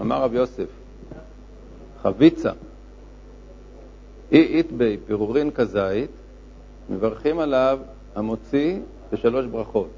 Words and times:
אמר 0.00 0.22
רב 0.22 0.34
יוסף, 0.34 0.68
חביצה, 2.02 2.52
אי 4.32 4.42
אית 4.42 4.72
בי 4.72 4.96
פירורין 5.06 5.50
כזית, 5.50 6.10
מברכים 6.90 7.38
עליו 7.38 7.78
המוציא 8.14 8.78
בשלוש 9.12 9.46
ברכות. 9.46 9.88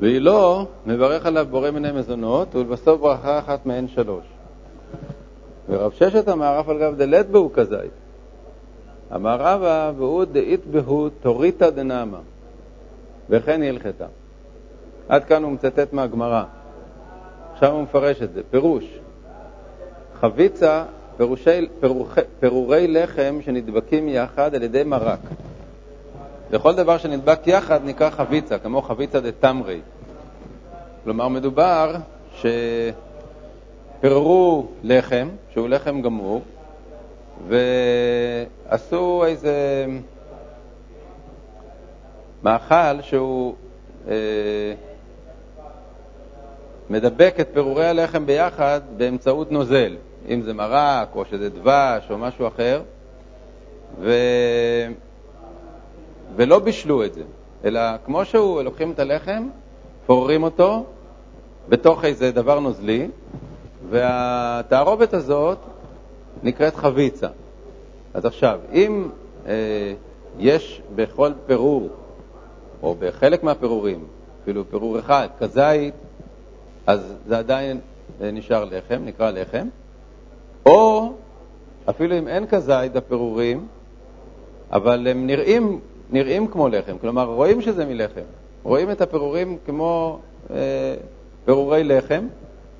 והיא 0.00 0.20
לא, 0.20 0.66
מברך 0.86 1.26
עליו 1.26 1.46
בורא 1.50 1.70
מיני 1.70 1.92
מזונות, 1.92 2.54
ולבסוף 2.54 3.00
ברכה 3.00 3.38
אחת 3.38 3.66
מהן 3.66 3.88
שלוש. 3.88 4.24
ורב 5.68 5.92
ששת 5.92 6.28
אמר, 6.28 6.60
אף 6.60 6.68
על 6.68 6.78
גב 6.78 6.96
דלת 6.96 7.28
בהו 7.28 7.52
כזית. 7.52 7.90
אמר 9.14 9.36
רבא, 9.40 9.92
והוא 9.96 10.24
דאית 10.24 10.66
בהו 10.66 11.08
תוריתא 11.08 11.70
דנאמה, 11.70 12.20
וכן 13.30 13.62
הלכתה. 13.62 14.06
עד 15.08 15.24
כאן 15.24 15.42
הוא 15.42 15.52
מצטט 15.52 15.92
מהגמרא. 15.92 16.44
עכשיו 17.56 17.72
הוא 17.72 17.82
מפרש 17.82 18.22
את 18.22 18.32
זה. 18.32 18.42
פירוש, 18.50 18.84
חביצה, 20.20 20.84
פירושי, 21.16 21.68
פירוח, 21.80 22.18
פירורי 22.40 22.88
לחם 22.88 23.38
שנדבקים 23.44 24.08
יחד 24.08 24.54
על 24.54 24.62
ידי 24.62 24.82
מרק. 24.84 25.18
וכל 26.50 26.74
דבר 26.74 26.98
שנדבק 26.98 27.46
יחד 27.46 27.80
נקרא 27.84 28.10
חביצה, 28.10 28.58
כמו 28.58 28.82
חביצה 28.82 29.20
דתמרי. 29.20 29.80
כלומר, 31.04 31.28
מדובר 31.28 31.96
שפיררו 34.00 34.66
לחם, 34.82 35.28
שהוא 35.52 35.68
לחם 35.68 36.02
גמור, 36.02 36.42
ועשו 37.48 39.24
איזה 39.26 39.86
מאכל 42.42 43.02
שהוא 43.02 43.54
אה, 44.08 44.14
מדבק 46.90 47.34
את 47.40 47.48
פירורי 47.52 47.86
הלחם 47.86 48.26
ביחד 48.26 48.80
באמצעות 48.96 49.52
נוזל, 49.52 49.96
אם 50.28 50.42
זה 50.42 50.54
מרק 50.54 51.08
או 51.14 51.24
שזה 51.24 51.50
דבש 51.50 52.10
או 52.10 52.18
משהו 52.18 52.46
אחר, 52.46 52.82
ו... 54.00 54.12
ולא 56.36 56.58
בישלו 56.58 57.04
את 57.04 57.14
זה, 57.14 57.22
אלא 57.64 57.80
כמו 58.04 58.24
שהוא, 58.24 58.62
לוקחים 58.62 58.90
את 58.90 58.98
הלחם, 58.98 59.48
פוררים 60.06 60.42
אותו 60.42 60.84
בתוך 61.68 62.04
איזה 62.04 62.32
דבר 62.32 62.60
נוזלי, 62.60 63.08
והתערובת 63.90 65.14
הזאת 65.14 65.58
נקראת 66.42 66.76
חביצה. 66.76 67.28
אז 68.14 68.24
עכשיו, 68.24 68.60
אם 68.72 69.08
אה, 69.46 69.52
יש 70.38 70.82
בכל 70.94 71.32
פירור, 71.46 71.88
או 72.82 72.94
בחלק 72.98 73.42
מהפירורים, 73.42 74.04
אפילו 74.42 74.70
פירור 74.70 74.98
אחד, 74.98 75.28
כזית, 75.38 75.94
אז 76.86 77.14
זה 77.26 77.38
עדיין 77.38 77.80
אה, 78.20 78.30
נשאר 78.30 78.64
לחם, 78.64 79.02
נקרא 79.04 79.30
לחם, 79.30 79.68
או 80.66 81.12
אפילו 81.90 82.18
אם 82.18 82.28
אין 82.28 82.46
כזית 82.46 82.92
בפירורים, 82.92 83.66
אבל 84.72 85.08
הם 85.08 85.26
נראים 85.26 85.80
נראים 86.10 86.46
כמו 86.46 86.68
לחם, 86.68 86.98
כלומר 87.00 87.24
רואים 87.24 87.60
שזה 87.60 87.84
מלחם, 87.84 88.20
רואים 88.62 88.90
את 88.90 89.00
הפירורים 89.00 89.58
כמו 89.66 90.18
אה, 90.50 90.94
פירורי 91.44 91.84
לחם, 91.84 92.26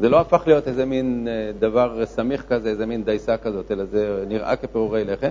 זה 0.01 0.09
לא 0.09 0.21
הפך 0.21 0.43
להיות 0.47 0.69
איזה 0.69 0.85
מין 0.85 1.29
אה, 1.31 1.53
דבר 1.59 2.07
סמיך 2.07 2.45
כזה, 2.49 2.69
איזה 2.69 2.87
מין 2.87 3.05
דייסה 3.05 3.37
כזאת, 3.37 3.71
אלא 3.71 3.85
זה 3.85 4.25
נראה 4.29 4.57
כפירורי 4.57 5.05
לחם. 5.05 5.31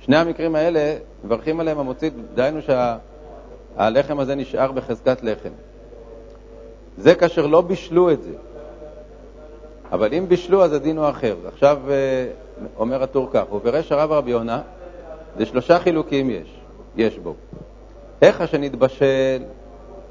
שני 0.00 0.16
המקרים 0.16 0.54
האלה, 0.54 0.96
מברכים 1.24 1.60
עליהם 1.60 1.78
המוציא, 1.78 2.10
דהיינו 2.34 2.60
שהלחם 2.62 4.20
הזה 4.20 4.34
נשאר 4.34 4.72
בחזקת 4.72 5.22
לחם. 5.22 5.50
זה 6.98 7.14
כאשר 7.14 7.46
לא 7.46 7.60
בישלו 7.60 8.10
את 8.10 8.22
זה. 8.22 8.32
אבל 9.92 10.14
אם 10.14 10.28
בישלו, 10.28 10.64
אז 10.64 10.72
הדין 10.72 10.98
הוא 10.98 11.08
אחר. 11.08 11.36
עכשיו 11.46 11.78
אה, 11.88 12.26
אומר 12.78 13.02
הטור 13.02 13.28
כך, 13.32 13.52
ופירש 13.52 13.92
הרב 13.92 14.12
רבי 14.12 14.30
יונה, 14.30 14.60
זה 15.38 15.46
שלושה 15.46 15.78
חילוקים 15.78 16.30
יש. 16.30 16.60
יש 16.96 17.18
בו. 17.18 17.34
איך 18.22 18.48
שנתבשל, 18.48 19.42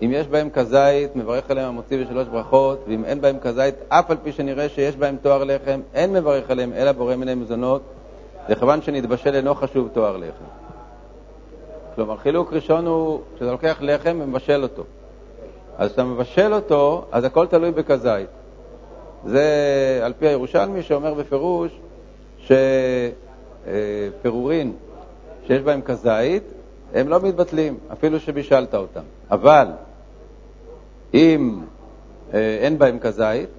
אם 0.02 0.12
יש 0.13 0.28
בהם 0.28 0.50
כזית, 0.50 1.16
מברך 1.16 1.52
עליהם 1.52 1.68
המוציא 1.68 2.06
בשלוש 2.06 2.28
ברכות, 2.28 2.84
ואם 2.88 3.06
אין 3.06 3.22
בהם 3.22 3.40
כזית, 3.40 3.75
אף 3.90 4.12
על 4.12 4.18
פי 4.24 4.31
שנראה 4.31 4.69
שיש 4.69 4.96
בהם 4.96 5.18
תואר 5.22 5.44
לחם, 5.44 5.81
אין 5.94 6.13
מברך 6.13 6.50
עליהם 6.50 6.74
אלא 6.74 6.91
בורא 6.91 7.16
מיני 7.16 7.36
מזונות, 7.36 7.81
לכיוון 8.50 8.81
שנתבשל 8.81 9.36
אינו 9.36 9.56
חשוב 9.56 9.90
תואר 9.94 10.18
לחם. 10.18 10.46
כלומר, 11.96 12.18
חילוק 12.18 12.53
ראשון 12.53 12.86
הוא 12.86 13.22
שאתה 13.40 13.52
לוקח 13.52 13.78
לחם 13.81 14.19
ומבשל 14.22 14.63
אותו. 14.63 14.84
אז 15.78 15.88
כשאתה 15.88 16.03
מבשל 16.03 16.53
אותו, 16.53 17.06
אז 17.11 17.23
הכל 17.23 17.47
תלוי 17.47 17.72
בכזית. 17.72 18.29
זה 19.25 20.00
על 20.03 20.13
פי 20.19 20.28
הירושלמי 20.28 20.84
שאומר 20.84 21.13
בפירוש 21.13 21.72
שפירורין 24.19 24.73
שיש 25.47 25.62
בהם 25.62 25.81
כזית, 25.81 26.44
הם 26.94 27.09
לא 27.09 27.19
מתבטלים, 27.22 27.78
אפילו 27.94 28.19
שבישלת 28.19 28.75
אותם. 28.75 29.01
אבל 29.31 29.67
אם 31.13 31.59
אה, 32.33 32.57
אין 32.62 32.78
בהם 32.78 33.00
כזית, 33.00 33.50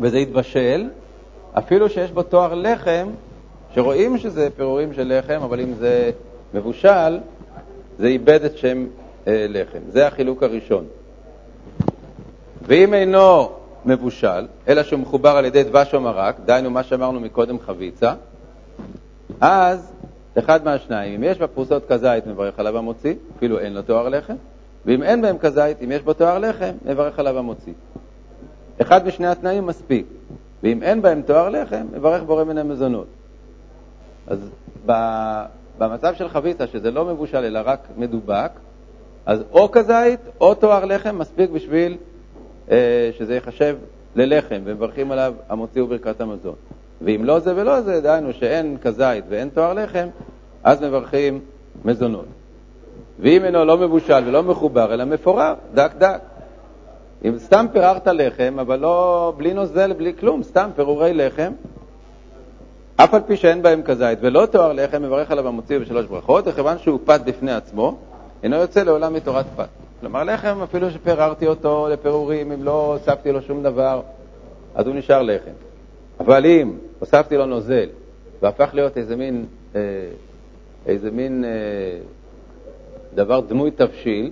וזה 0.00 0.18
יתבשל, 0.18 0.88
אפילו 1.52 1.88
שיש 1.88 2.10
בו 2.10 2.22
תואר 2.22 2.54
לחם, 2.54 3.08
שרואים 3.74 4.18
שזה 4.18 4.48
פירורים 4.56 4.92
של 4.92 5.18
לחם, 5.18 5.40
אבל 5.44 5.60
אם 5.60 5.74
זה 5.74 6.10
מבושל, 6.54 7.18
זה 7.98 8.06
איבד 8.06 8.44
את 8.44 8.58
שם 8.58 8.86
לחם. 9.26 9.78
זה 9.88 10.06
החילוק 10.06 10.42
הראשון. 10.42 10.84
ואם 12.62 12.94
אינו 12.94 13.50
מבושל, 13.84 14.46
אלא 14.68 14.82
שהוא 14.82 15.00
מחובר 15.00 15.30
על 15.30 15.44
ידי 15.44 15.62
דבש 15.62 15.94
או 15.94 16.00
מרק, 16.00 16.36
דהיינו 16.44 16.70
מה 16.70 16.82
שאמרנו 16.82 17.20
מקודם 17.20 17.58
חביצה, 17.60 18.14
אז 19.40 19.92
אחד 20.38 20.64
מהשניים, 20.64 21.14
אם 21.14 21.24
יש 21.24 21.38
בפרוסות 21.38 21.86
כזית, 21.88 22.26
מברך 22.26 22.58
עליו 22.58 22.78
המוציא, 22.78 23.14
אפילו 23.36 23.58
אין 23.58 23.74
לו 23.74 23.82
תואר 23.82 24.08
לחם, 24.08 24.34
ואם 24.86 25.02
אין 25.02 25.22
בהם 25.22 25.38
כזית, 25.38 25.82
אם 25.84 25.92
יש 25.92 26.02
בו 26.02 26.12
תואר 26.12 26.38
לחם, 26.38 26.72
מברך 26.84 27.18
עליו 27.18 27.38
המוציא. 27.38 27.72
אחד 28.82 29.06
משני 29.06 29.26
התנאים 29.26 29.66
מספיק, 29.66 30.06
ואם 30.62 30.82
אין 30.82 31.02
בהם 31.02 31.22
תואר 31.22 31.48
לחם, 31.48 31.86
מברך 31.92 32.22
בורא 32.22 32.44
מן 32.44 32.58
המזונות. 32.58 33.06
אז 34.26 34.38
במצב 35.78 36.14
של 36.14 36.28
חביתה, 36.28 36.66
שזה 36.66 36.90
לא 36.90 37.04
מבושל 37.04 37.44
אלא 37.44 37.60
רק 37.64 37.88
מדובק, 37.96 38.50
אז 39.30 39.44
או 39.52 39.70
כזית 39.70 40.20
או 40.40 40.54
תואר 40.54 40.84
לחם 40.84 41.18
מספיק 41.18 41.50
בשביל 41.50 41.96
אה, 42.70 43.10
שזה 43.18 43.34
ייחשב 43.34 43.76
ללחם, 44.16 44.60
ומברכים 44.64 45.12
עליו 45.12 45.34
המוציא 45.48 45.82
וברכת 45.82 46.20
המזון. 46.20 46.54
ואם 47.02 47.24
לא 47.24 47.38
זה 47.38 47.52
ולא 47.56 47.80
זה, 47.80 48.00
דהיינו 48.00 48.32
שאין 48.32 48.76
כזית 48.82 49.24
ואין 49.28 49.48
תואר 49.48 49.72
לחם, 49.72 50.08
אז 50.64 50.82
מברכים 50.82 51.40
מזונות. 51.84 52.24
ואם 53.20 53.44
אינו 53.44 53.64
לא 53.64 53.78
מבושל 53.78 54.22
ולא 54.26 54.42
מחובר, 54.42 54.94
אלא 54.94 55.04
מפורר, 55.04 55.54
דק 55.74 55.92
דק. 55.98 56.20
אם 57.24 57.38
סתם 57.38 57.66
פיררת 57.72 58.06
לחם, 58.06 58.56
אבל 58.60 58.78
לא, 58.78 59.32
בלי 59.36 59.54
נוזל, 59.54 59.92
בלי 59.92 60.12
כלום, 60.20 60.42
סתם 60.42 60.70
פירורי 60.76 61.14
לחם, 61.14 61.52
אף 62.96 63.14
על 63.14 63.20
פי 63.26 63.36
שאין 63.36 63.62
בהם 63.62 63.82
כזית 63.82 64.18
ולא 64.22 64.46
תואר 64.46 64.72
לחם, 64.72 65.02
מברך 65.02 65.30
עליו 65.30 65.48
המוציא 65.48 65.78
בשלוש 65.78 66.06
ברכות, 66.06 66.44
וכיוון 66.46 66.78
שהוא 66.78 66.98
פת 67.04 67.20
בפני 67.24 67.52
עצמו, 67.52 67.98
אינו 68.42 68.56
יוצא 68.56 68.82
לעולם 68.82 69.14
מתורת 69.14 69.46
פת. 69.56 69.68
כלומר, 70.00 70.24
לחם, 70.24 70.62
אפילו 70.62 70.90
שפיררתי 70.90 71.46
אותו 71.46 71.88
לפירורים, 71.92 72.52
אם 72.52 72.64
לא 72.64 72.92
הוספתי 72.94 73.32
לו 73.32 73.42
שום 73.42 73.62
דבר, 73.62 74.00
אז 74.74 74.86
הוא 74.86 74.94
נשאר 74.94 75.22
לחם. 75.22 75.50
אבל 76.20 76.46
אם 76.46 76.76
הוספתי 76.98 77.36
לו 77.36 77.46
נוזל 77.46 77.88
והפך 78.42 78.70
להיות 78.72 78.96
איזה 78.96 79.16
מין, 79.16 79.46
אה, 79.74 79.80
איזה 80.86 81.10
מין 81.10 81.44
אה, 81.44 81.50
דבר 83.14 83.40
דמוי 83.40 83.70
תבשיל, 83.70 84.30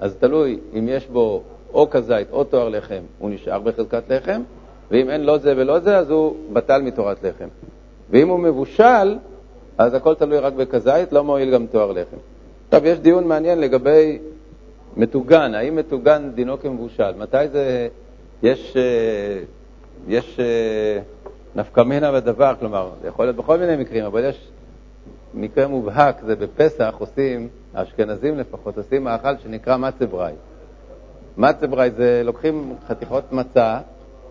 אז 0.00 0.16
תלוי 0.16 0.58
אם 0.78 0.88
יש 0.88 1.06
בו 1.06 1.42
או 1.74 1.90
כזית 1.90 2.28
או 2.32 2.44
תואר 2.44 2.68
לחם, 2.68 3.02
הוא 3.18 3.30
נשאר 3.30 3.60
בחזקת 3.60 4.02
לחם, 4.10 4.42
ואם 4.90 5.10
אין 5.10 5.24
לא 5.24 5.38
זה 5.38 5.54
ולא 5.56 5.78
זה, 5.78 5.98
אז 5.98 6.10
הוא 6.10 6.36
בטל 6.52 6.82
מתורת 6.82 7.22
לחם. 7.22 7.48
ואם 8.10 8.28
הוא 8.28 8.38
מבושל, 8.38 9.18
אז 9.78 9.94
הכל 9.94 10.14
תלוי 10.14 10.38
רק 10.38 10.52
בכזית, 10.52 11.12
לא 11.12 11.24
מועיל 11.24 11.50
גם 11.50 11.66
תואר 11.66 11.92
לחם. 11.92 12.16
עכשיו, 12.74 12.88
יש 12.88 12.98
דיון 12.98 13.28
מעניין 13.28 13.60
לגבי 13.60 14.18
מטוגן, 14.96 15.54
האם 15.54 15.76
מטוגן 15.76 16.30
דינו 16.34 16.60
כמבושל? 16.60 17.14
מתי 17.18 17.48
זה, 17.48 17.88
יש, 18.42 18.76
אה, 18.76 19.42
יש 20.08 20.40
נפקא 21.54 21.80
מינה 21.80 22.12
בדבר, 22.12 22.54
כלומר, 22.60 22.90
זה 23.02 23.08
יכול 23.08 23.24
להיות 23.24 23.36
בכל 23.36 23.58
מיני 23.58 23.76
מקרים, 23.76 24.04
אבל 24.04 24.24
יש 24.24 24.48
מקרה 25.34 25.66
מובהק, 25.66 26.16
זה 26.26 26.36
בפסח 26.36 26.94
עושים, 26.98 27.48
האשכנזים 27.74 28.38
לפחות, 28.38 28.78
עושים 28.78 29.04
מאכל 29.04 29.36
שנקרא 29.42 29.76
מצברי. 29.76 30.32
מצברי 31.36 31.90
זה 31.90 32.22
לוקחים 32.24 32.74
חתיכות 32.88 33.32
מצה, 33.32 33.78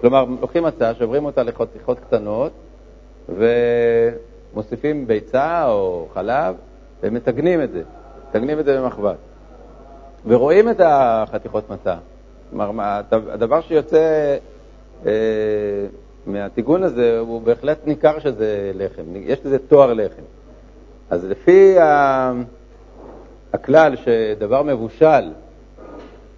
כלומר, 0.01 0.25
לוקחים 0.41 0.63
מצה, 0.63 0.93
שוברים 0.93 1.25
אותה 1.25 1.43
לחתיכות 1.43 1.99
קטנות, 1.99 2.51
ומוסיפים 3.29 5.07
ביצה 5.07 5.69
או 5.69 6.07
חלב, 6.13 6.55
ומתגנים 7.03 7.61
את 7.61 7.71
זה, 7.71 7.81
מתגנים 8.35 8.59
את 8.59 8.65
זה 8.65 8.81
במחבת. 8.81 9.15
ורואים 10.27 10.69
את 10.69 10.81
החתיכות 10.83 11.69
מצה. 11.69 11.95
כלומר, 12.51 13.01
הדבר 13.12 13.62
שיוצא 13.62 14.38
אה, 15.06 15.12
מהטיגון 16.25 16.83
הזה, 16.83 17.19
הוא 17.19 17.41
בהחלט 17.41 17.77
ניכר 17.85 18.19
שזה 18.19 18.71
לחם, 18.75 19.03
יש 19.15 19.39
לזה 19.45 19.59
תואר 19.59 19.94
לחם. 19.94 20.21
אז 21.09 21.25
לפי 21.25 21.75
הכלל 23.53 23.95
שדבר 23.95 24.63
מבושל, 24.63 25.31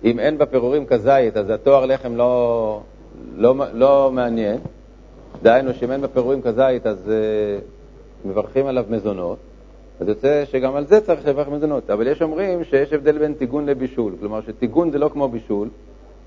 אם 0.03 0.19
אין 0.19 0.37
בפירורים 0.37 0.85
כזית, 0.85 1.37
אז 1.37 1.49
התואר 1.49 1.85
לחם 1.85 2.15
לא, 2.15 2.81
לא, 3.35 3.53
לא 3.73 4.11
מעניין. 4.13 4.57
דהיינו, 5.43 5.73
שאם 5.73 5.91
אין 5.91 6.01
בפירורים 6.01 6.41
כזית, 6.41 6.87
אז 6.87 6.97
uh, 7.07 8.27
מברכים 8.27 8.67
עליו 8.67 8.85
מזונות. 8.89 9.37
אז 9.99 10.07
יוצא 10.07 10.45
שגם 10.45 10.75
על 10.75 10.85
זה 10.85 11.01
צריך 11.01 11.27
לברך 11.27 11.47
מזונות. 11.47 11.89
אבל 11.89 12.07
יש 12.07 12.21
אומרים 12.21 12.63
שיש 12.63 12.93
הבדל 12.93 13.17
בין 13.17 13.33
טיגון 13.33 13.65
לבישול. 13.65 14.15
כלומר, 14.19 14.41
שטיגון 14.41 14.91
זה 14.91 14.99
לא 14.99 15.09
כמו 15.09 15.27
בישול. 15.29 15.69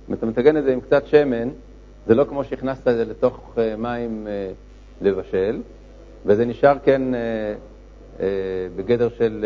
אם 0.08 0.14
אתה 0.14 0.26
מתגן 0.26 0.56
את 0.56 0.64
זה 0.64 0.72
עם 0.72 0.80
קצת 0.80 1.06
שמן, 1.06 1.48
זה 2.06 2.14
לא 2.14 2.24
כמו 2.24 2.44
שהכנסת 2.44 2.88
את 2.88 2.96
זה 2.96 3.04
לתוך 3.04 3.54
uh, 3.54 3.58
מים 3.78 4.26
uh, 4.26 5.04
לבשל, 5.04 5.60
וזה 6.26 6.44
נשאר 6.44 6.78
כן 6.84 7.02
uh, 7.14 8.20
בגדר 8.76 9.08
של 9.08 9.44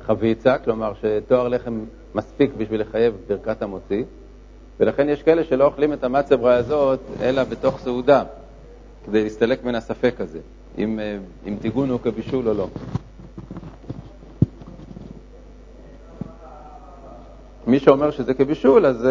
חביצה, 0.00 0.58
כלומר 0.58 0.92
שתואר 1.00 1.48
לחם 1.48 1.84
מספיק 2.14 2.50
בשביל 2.56 2.80
לחייב 2.80 3.14
ברכת 3.28 3.62
המוציא, 3.62 4.04
ולכן 4.80 5.08
יש 5.08 5.22
כאלה 5.22 5.44
שלא 5.44 5.64
אוכלים 5.64 5.92
את 5.92 6.04
המצברה 6.04 6.54
הזאת 6.54 7.00
אלא 7.20 7.44
בתוך 7.44 7.78
סעודה, 7.78 8.24
כדי 9.06 9.22
להסתלק 9.22 9.64
מן 9.64 9.74
הספק 9.74 10.14
הזה, 10.18 10.38
אם, 10.78 11.00
אם 11.48 11.56
טיגון 11.60 11.90
הוא 11.90 12.00
כבישול 12.00 12.48
או 12.48 12.54
לא. 12.54 12.68
מי 17.66 17.78
שאומר 17.78 18.10
שזה 18.10 18.34
כבישול, 18.34 18.86
אז 18.86 19.08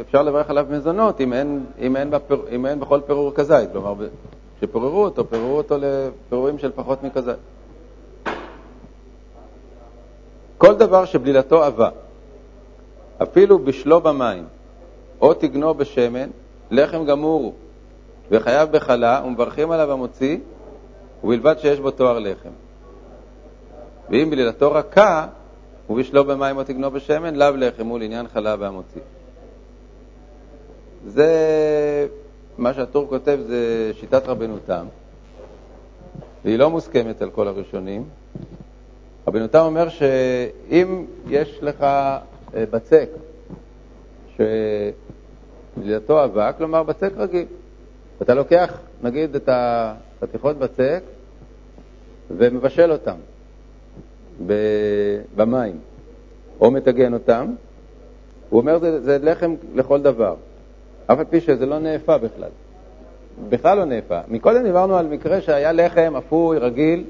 אפשר 0.00 0.22
לברך 0.22 0.50
עליו 0.50 0.66
מזונות 0.70 1.20
אם 1.20 1.32
אין, 1.32 1.64
אם 1.78 1.96
אין, 1.96 2.10
בפר, 2.10 2.40
אם 2.50 2.66
אין 2.66 2.80
בכל 2.80 3.00
פירור 3.06 3.32
כזית. 3.34 3.72
כלומר, 3.72 3.94
כשפיררו 4.58 5.04
אותו, 5.04 5.28
פיררו 5.28 5.56
אותו 5.56 5.76
לפירורים 5.80 6.58
של 6.58 6.70
פחות 6.74 7.02
מכזית. 7.02 7.36
כל 10.58 10.74
דבר 10.74 11.04
שבלילתו 11.04 11.64
עבה, 11.64 11.88
אפילו 13.22 13.58
בשלו 13.58 14.00
במים, 14.00 14.44
או 15.20 15.34
תגנו 15.34 15.74
בשמן, 15.74 16.28
לחם 16.70 17.04
גמור 17.04 17.42
הוא, 17.42 17.52
וחייב 18.30 18.72
בחלה, 18.72 19.22
ומברכים 19.26 19.70
עליו 19.70 19.92
המוציא, 19.92 20.38
ובלבד 21.24 21.58
שיש 21.58 21.80
בו 21.80 21.90
תואר 21.90 22.18
לחם. 22.18 22.50
ואם 24.10 24.30
בלילתו 24.30 24.72
רכה, 24.72 25.26
ובשלו 25.92 26.24
במים 26.24 26.56
או 26.56 26.64
תגנו 26.64 26.90
בשמן, 26.90 27.36
לאו 27.36 27.56
לחם 27.56 27.86
הוא 27.86 27.98
לעניין 27.98 28.28
חלה 28.28 28.56
והמוציא. 28.58 29.00
זה, 31.06 32.06
מה 32.58 32.74
שהטור 32.74 33.08
כותב 33.08 33.38
זה 33.46 33.90
שיטת 33.94 34.26
רבנו 34.26 34.56
תם, 34.66 34.86
והיא 36.44 36.58
לא 36.58 36.70
מוסכמת 36.70 37.22
על 37.22 37.30
כל 37.30 37.48
הראשונים. 37.48 38.04
רבנו 39.26 39.48
תם 39.48 39.58
אומר 39.58 39.88
שאם 39.88 41.04
יש 41.28 41.58
לך 41.62 41.82
אה, 41.82 42.20
בצק, 42.70 43.08
שלילתו 44.36 46.24
אבק, 46.24 46.54
כלומר 46.58 46.82
בצק 46.82 47.10
רגיל. 47.16 47.46
אתה 48.22 48.34
לוקח, 48.34 48.78
נגיד, 49.02 49.34
את 49.34 49.48
החתיכות 49.52 50.56
בצק 50.56 51.00
ומבשל 52.30 52.92
אותם 52.92 53.16
במים, 55.36 55.78
או 56.60 56.70
מטגן 56.70 57.14
אותם, 57.14 57.46
הוא 58.50 58.60
אומר 58.60 58.78
זה, 58.78 59.00
זה 59.00 59.18
לחם 59.22 59.54
לכל 59.74 60.02
דבר, 60.02 60.34
אף 61.06 61.18
על 61.18 61.24
פי 61.24 61.40
שזה 61.40 61.66
לא 61.66 61.78
נאפה 61.78 62.18
בכלל. 62.18 62.50
בכלל 63.48 63.76
לא 63.76 63.84
נאפה. 63.84 64.18
מקודם 64.28 64.62
דיברנו 64.62 64.96
על 64.96 65.06
מקרה 65.06 65.40
שהיה 65.40 65.72
לחם 65.72 66.14
אפוי, 66.18 66.58
רגיל, 66.58 67.04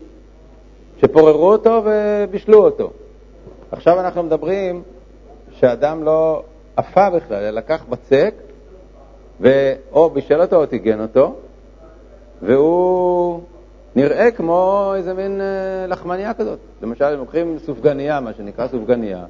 שפוררו 1.01 1.53
אותו 1.53 1.83
ובישלו 1.85 2.65
אותו. 2.65 2.91
עכשיו 3.73 4.01
אנחנו 4.01 4.23
מדברים 4.23 4.83
שאדם 5.51 6.03
לא 6.05 6.43
עפה 6.77 7.11
בכלל, 7.11 7.37
אלא 7.37 7.51
לקח 7.51 7.85
בצק, 7.89 8.35
ואו 9.41 10.11
בישל 10.11 10.41
אותו 10.41 10.57
או 10.57 10.67
טיגן 10.67 11.01
אותו, 11.01 11.35
והוא 12.43 13.41
נראה 13.97 14.31
כמו 14.31 14.93
איזה 14.97 15.15
מין 15.15 15.41
אה, 15.41 15.87
לחמניה 15.87 16.35
כזאת. 16.35 16.59
למשל, 16.83 17.05
אם 17.05 17.19
לוקחים 17.19 17.59
סופגניה, 17.59 18.21
מה 18.21 18.33
שנקרא 18.33 18.69
סופגניה, 18.69 19.25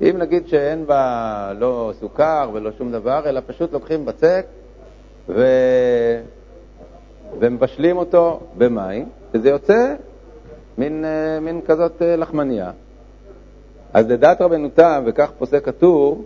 אם 0.00 0.14
נגיד 0.18 0.48
שאין 0.48 0.86
בה 0.86 1.52
לא 1.58 1.92
סוכר 2.00 2.50
ולא 2.52 2.70
שום 2.78 2.92
דבר, 2.92 3.22
אלא 3.28 3.40
פשוט 3.46 3.72
לוקחים 3.72 4.04
בצק 4.04 4.46
ו... 5.28 5.46
ומבשלים 7.38 7.96
אותו 7.96 8.40
במים, 8.58 9.08
וזה 9.34 9.48
יוצא 9.48 9.94
מין, 10.78 11.04
אה, 11.04 11.40
מין 11.40 11.60
כזאת 11.66 12.02
אה, 12.02 12.16
לחמניה. 12.16 12.70
אז 13.92 14.10
לדעת 14.10 14.40
רבנו 14.40 14.68
תם, 14.68 15.02
וכך 15.06 15.30
פוסק 15.38 15.68
הטור, 15.68 16.24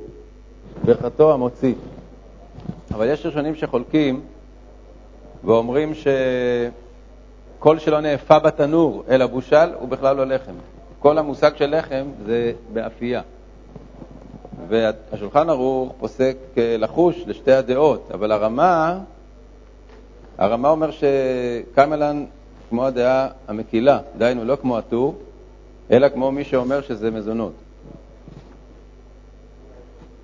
ברכתו 0.84 1.32
המוציא. 1.32 1.74
אבל 2.94 3.08
יש 3.08 3.26
ראשונים 3.26 3.54
שחולקים 3.54 4.20
ואומרים 5.44 5.92
שכל 7.58 7.78
שלא 7.78 8.00
נאפה 8.00 8.38
בתנור 8.38 9.04
אלא 9.08 9.26
בושל 9.26 9.74
הוא 9.78 9.88
בכלל 9.88 10.16
לא 10.16 10.26
לחם. 10.26 10.52
כל 10.98 11.18
המושג 11.18 11.56
של 11.56 11.78
לחם 11.78 12.04
זה 12.26 12.52
באפייה. 12.72 13.22
והשולחן 14.68 15.50
ערוך 15.50 15.92
פוסק 15.98 16.36
לחוש 16.56 17.22
לשתי 17.26 17.52
הדעות, 17.52 18.10
אבל 18.14 18.32
הרמה, 18.32 18.98
הרמה 20.38 20.68
אומר 20.68 20.90
שקמלן 20.90 22.24
כמו 22.68 22.86
הדעה 22.86 23.28
המקילה, 23.48 24.00
דהיינו 24.18 24.44
לא 24.44 24.56
כמו 24.56 24.78
הטור, 24.78 25.18
אלא 25.90 26.08
כמו 26.08 26.32
מי 26.32 26.44
שאומר 26.44 26.80
שזה 26.80 27.10
מזונות. 27.10 27.52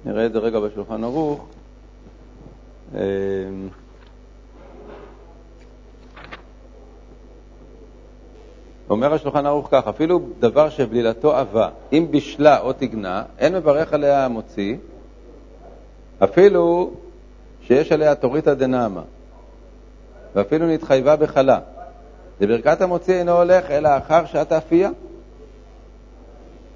נראה 0.05 0.27
את 0.27 0.33
זה 0.33 0.39
רגע 0.39 0.61
בשולחן 0.61 1.05
ערוך. 1.05 1.47
אומר 8.95 9.15
השולחן 9.15 9.47
ערוך 9.47 9.69
כך, 9.71 9.89
אפילו 9.89 10.21
דבר 10.41 10.69
שבלילתו 10.69 11.37
עבה, 11.37 11.69
אם 11.93 12.07
בישלה 12.11 12.61
או 12.61 12.73
תגנה, 12.73 13.23
אין 13.39 13.55
מברך 13.55 13.93
עליה 13.93 14.25
המוציא, 14.25 14.77
אפילו 16.25 16.91
שיש 17.63 17.93
עליה 17.93 18.15
תוריתא 18.15 18.55
דנאמה, 18.55 19.03
ואפילו 20.35 20.67
נתחייבה 20.67 21.17
בחלה. 21.17 21.59
לברכת 22.41 22.81
המוציא 22.81 23.15
אינו 23.15 23.33
הולך 23.33 23.71
אלא 23.71 23.89
אחר 23.99 24.27
שעת 24.27 24.53
האפייה. 24.53 24.91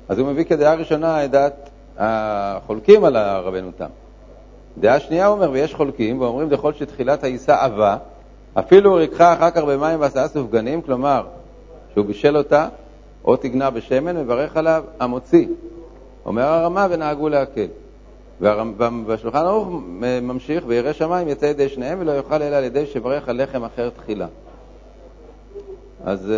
אז 0.08 0.18
הוא 0.18 0.28
מביא 0.28 0.44
כדעה 0.44 0.74
ראשונה 0.74 1.24
את 1.24 1.30
דעת 1.30 1.70
החולקים 1.98 3.04
על 3.04 3.16
הרבנו 3.16 3.70
תם. 3.76 3.88
דעה 4.78 5.00
שנייה 5.00 5.26
הוא 5.26 5.34
אומר, 5.34 5.50
ויש 5.50 5.74
חולקים, 5.74 6.20
ואומרים 6.20 6.50
לכל 6.50 6.72
שתחילת 6.72 7.24
העיסה 7.24 7.64
עבה, 7.64 7.96
אפילו 8.54 8.94
ריקחה 8.94 9.32
אחר 9.32 9.50
כך 9.50 9.62
במים 9.62 10.00
ועשרה 10.00 10.28
סופגנים, 10.28 10.82
כלומר, 10.82 11.26
שהוא 11.92 12.06
בישל 12.06 12.36
אותה, 12.36 12.68
או 13.24 13.36
תגנה 13.36 13.70
בשמן, 13.70 14.16
מברך 14.16 14.56
עליו 14.56 14.84
המוציא. 15.00 15.46
אומר 16.26 16.42
הרמה 16.42 16.86
ונהגו 16.90 17.28
להקל. 17.28 17.66
והשולחן 19.06 19.38
ערוך 19.46 19.68
ממשיך, 20.22 20.64
וירא 20.66 20.92
שמיים 20.92 21.28
יצא 21.28 21.46
ידי 21.46 21.68
שניהם, 21.68 21.98
ולא 22.00 22.12
יאכל 22.12 22.42
אלא 22.42 22.56
על 22.56 22.64
ידי 22.64 22.86
שברך 22.86 23.28
על 23.28 23.42
לחם 23.42 23.64
אחר 23.64 23.90
תחילה. 23.90 24.26
אז 26.04 26.32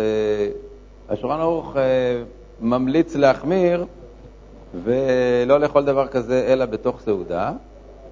uh, 1.09 1.13
השולחן 1.13 1.39
ערוך 1.39 1.75
uh, 1.75 1.79
ממליץ 2.61 3.15
להחמיר 3.15 3.85
ולא 4.83 5.59
לאכול 5.59 5.85
דבר 5.85 6.07
כזה 6.07 6.45
אלא 6.47 6.65
בתוך 6.65 7.01
סעודה. 7.01 7.51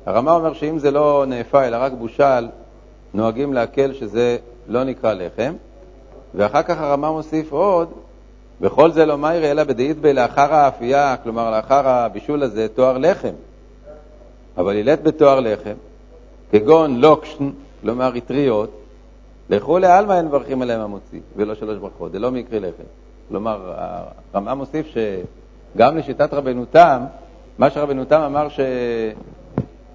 הרמה 0.05 0.31
אומר 0.31 0.53
שאם 0.53 0.79
זה 0.79 0.91
לא 0.91 1.25
נאפה 1.27 1.67
אלא 1.67 1.77
רק 1.79 1.91
בושל, 1.91 2.48
נוהגים 3.13 3.53
להקל 3.53 3.93
שזה 3.93 4.38
לא 4.67 4.84
נקרא 4.84 5.13
לחם. 5.13 5.53
ואחר 6.36 6.63
כך 6.63 6.81
הרמה 6.81 7.12
מוסיף 7.12 7.51
עוד, 7.51 7.89
וכל 8.62 8.91
זה 8.91 9.05
לא 9.05 9.17
מיירי 9.17 9.51
אלא 9.51 9.63
בדאית 9.63 9.98
בי 9.98 10.13
לאחר 10.13 10.53
האפייה, 10.53 11.15
כלומר 11.24 11.51
לאחר 11.51 11.88
הבישול 11.88 12.43
הזה, 12.43 12.67
תואר 12.67 12.98
לחם. 12.98 13.33
אבל 14.57 14.75
ילד 14.75 15.03
בתואר 15.03 15.39
לחם, 15.39 15.74
כגון 16.51 17.01
לוקשן, 17.01 17.50
כלומר 17.81 18.17
אטריות, 18.17 18.69
לכו 19.50 19.79
לעלמא 19.79 20.13
אין 20.13 20.25
מברכים 20.25 20.62
עליהם 20.62 20.81
המוציא, 20.81 21.19
ולא 21.36 21.55
שלוש 21.55 21.77
ברכות, 21.77 22.12
זה 22.12 22.19
לא 22.19 22.31
מקרי 22.31 22.59
לחם. 22.59 22.83
כלומר, 23.29 23.74
הרמב"ם 24.33 24.57
מוסיף 24.57 24.88
שגם 24.88 25.98
לשיטת 25.98 26.33
רבנו 26.33 26.65
תם, 26.65 27.01
מה 27.57 27.69
שרבנו 27.69 28.05
תם 28.05 28.21
אמר 28.21 28.48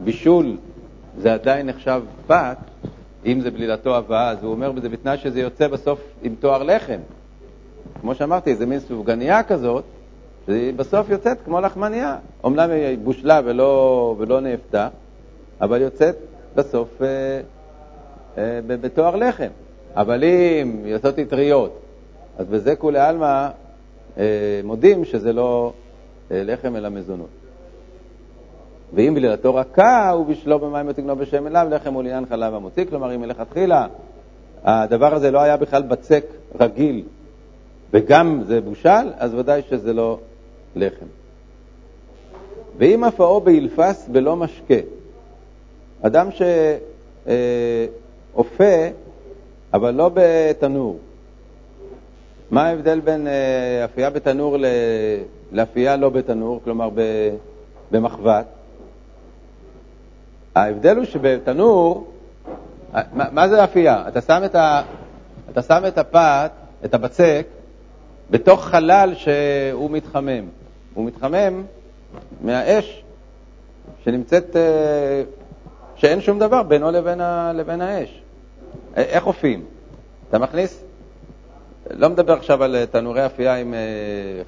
שבישול 0.01 0.57
זה 1.19 1.35
עדיין 1.35 1.67
נחשב 1.67 2.03
פת, 2.27 2.57
אם 3.27 3.41
זה 3.41 3.51
בלילתו 3.51 3.97
הבאה, 3.97 4.31
אז 4.31 4.39
הוא 4.43 4.53
אומר 4.53 4.73
בזה 4.73 4.89
בתנאי 4.89 5.19
שזה 5.19 5.41
יוצא 5.41 5.69
בסוף 5.69 6.01
עם 6.23 6.35
תואר 6.41 6.63
לחם. 6.63 6.99
כמו 8.01 8.15
שאמרתי, 8.15 8.55
זה 8.55 8.67
מין 8.67 8.81
סופגניה 8.81 9.43
כזאת, 9.43 9.85
שהיא 10.47 10.75
בסוף 10.75 11.11
יוצאת 11.11 11.39
כמו 11.45 11.61
לחמניה. 11.61 12.17
אומנם 12.45 12.71
היא 12.71 12.99
בושלה 12.99 13.41
ולא, 13.45 14.15
ולא 14.19 14.41
נאפתה, 14.41 14.89
אבל 15.61 15.83
יוצאת 15.83 16.17
בסוף 16.55 17.03
אה, 17.03 17.41
אה, 18.39 18.61
בתואר 18.67 19.17
לחם. 19.17 19.51
אבל 19.97 20.25
אם 20.25 20.87
יוצאות 20.87 21.19
אטריות, 21.19 21.81
אז 22.39 22.47
בזה 22.47 22.77
כולי 22.77 22.99
עלמא 22.99 23.49
אה, 24.19 24.61
מודים 24.65 25.05
שזה 25.05 25.33
לא 25.33 25.73
אה, 26.31 26.43
לחם 26.45 26.77
אלא 26.77 26.89
מזונות. 26.89 27.44
ואם 28.93 29.15
בלילתו 29.15 29.55
רכה, 29.55 30.11
הוא 30.11 30.27
בשלו 30.27 30.59
במים 30.59 30.89
ותגנו 30.89 31.17
בשם 31.17 31.47
אליו, 31.47 31.67
לחם 31.71 31.95
הוא 31.95 32.03
לעניין 32.03 32.27
חלב 32.27 32.55
המוציא. 32.55 32.85
כלומר, 32.85 33.15
אם 33.15 33.21
מלכתחילה 33.21 33.87
הדבר 34.65 35.15
הזה 35.15 35.31
לא 35.31 35.39
היה 35.39 35.57
בכלל 35.57 35.83
בצק 35.83 36.25
רגיל, 36.61 37.03
וגם 37.91 38.43
זה 38.47 38.61
בושל, 38.61 39.13
אז 39.17 39.35
ודאי 39.35 39.63
שזה 39.71 39.93
לא 39.93 40.19
לחם. 40.77 41.07
ואם 42.79 43.05
הפאו 43.05 43.41
באילפס 43.41 44.09
בלא 44.09 44.37
משקה, 44.37 44.75
אדם 46.03 46.29
שאופה, 48.35 48.75
אבל 49.75 49.95
לא 49.95 50.11
בתנור, 50.15 50.99
מה 52.51 52.69
ההבדל 52.69 53.01
בין 53.01 53.27
אה, 53.27 53.85
אפייה 53.85 54.11
בתנור 54.11 54.57
לאפייה 55.53 55.97
לא 55.97 56.09
בתנור, 56.09 56.61
כלומר 56.65 56.89
במחבת? 57.91 58.47
ההבדל 60.55 60.97
הוא 60.97 61.05
שבתנור, 61.05 62.13
מה, 62.93 63.25
מה 63.33 63.49
זה 63.49 63.65
אפייה? 63.65 64.05
אתה 64.09 64.21
שם, 64.21 64.43
את 64.45 64.55
ה, 64.55 64.83
אתה 65.51 65.63
שם 65.63 65.83
את 65.89 65.99
הפת, 65.99 66.51
את 66.85 66.95
הבצק, 66.95 67.47
בתוך 68.31 68.65
חלל 68.65 69.15
שהוא 69.15 69.91
מתחמם. 69.91 70.45
הוא 70.95 71.05
מתחמם 71.05 71.63
מהאש 72.41 73.05
שנמצאת, 74.05 74.57
אה, 74.57 75.23
שאין 75.97 76.21
שום 76.21 76.39
דבר 76.39 76.63
בינו 76.63 76.91
לבין, 76.91 77.21
ה, 77.21 77.53
לבין 77.55 77.81
האש. 77.81 78.23
איך 78.97 79.27
אופים? 79.27 79.65
אתה 80.29 80.39
מכניס, 80.39 80.85
לא 81.91 82.11
מדבר 82.11 82.33
עכשיו 82.33 82.65
על 82.65 82.85
תנורי 82.85 83.27
אפייה 83.27 83.57
עם 83.57 83.75
אה, 83.75 83.79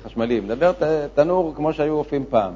חשמליים, 0.05 0.45
מדבר 0.45 0.73
תנור 1.15 1.53
כמו 1.57 1.73
שהיו 1.73 1.95
אופים 1.95 2.25
פעם. 2.31 2.55